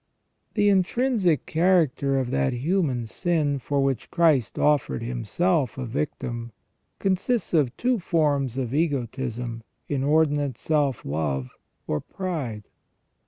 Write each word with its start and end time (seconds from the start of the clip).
The 0.55 0.67
intrinsic 0.67 1.45
character 1.45 2.17
of 2.17 2.31
that 2.31 2.53
human 2.53 3.05
sin 3.05 3.59
for 3.59 3.83
which 3.83 4.09
Christ 4.09 4.57
offered 4.57 5.03
himself 5.03 5.77
a 5.77 5.85
victim, 5.85 6.53
consists 6.97 7.53
of 7.53 7.77
two 7.77 7.99
forms 7.99 8.57
of 8.57 8.73
egotism, 8.73 9.61
inordinate 9.87 10.57
self 10.57 11.05
love, 11.05 11.51
or 11.85 11.99
pride. 12.01 12.63